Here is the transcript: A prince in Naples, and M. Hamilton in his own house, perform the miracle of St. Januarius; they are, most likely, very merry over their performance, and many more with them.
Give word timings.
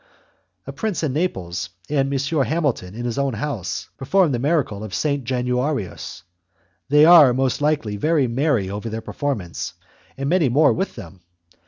A 0.65 0.73
prince 0.73 1.03
in 1.03 1.13
Naples, 1.13 1.69
and 1.87 2.11
M. 2.11 2.19
Hamilton 2.43 2.95
in 2.95 3.05
his 3.05 3.19
own 3.19 3.33
house, 3.35 3.87
perform 3.97 4.31
the 4.31 4.39
miracle 4.39 4.83
of 4.83 4.95
St. 4.95 5.23
Januarius; 5.23 6.23
they 6.89 7.05
are, 7.05 7.35
most 7.35 7.61
likely, 7.61 7.97
very 7.97 8.25
merry 8.25 8.67
over 8.67 8.89
their 8.89 9.01
performance, 9.01 9.75
and 10.17 10.27
many 10.27 10.49
more 10.49 10.73
with 10.73 10.95
them. 10.95 11.21